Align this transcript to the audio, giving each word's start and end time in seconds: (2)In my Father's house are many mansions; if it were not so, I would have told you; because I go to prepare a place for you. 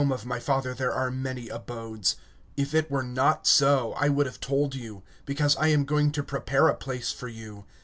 (2)In 0.01 0.25
my 0.25 0.39
Father's 0.39 0.79
house 0.79 0.87
are 0.95 1.11
many 1.11 1.47
mansions; 1.47 2.15
if 2.57 2.73
it 2.73 2.89
were 2.89 3.03
not 3.03 3.45
so, 3.45 3.93
I 3.95 4.09
would 4.09 4.25
have 4.25 4.39
told 4.39 4.73
you; 4.73 5.03
because 5.27 5.55
I 5.57 5.75
go 5.75 6.09
to 6.09 6.23
prepare 6.23 6.67
a 6.69 6.75
place 6.75 7.11
for 7.11 7.27
you. 7.27 7.65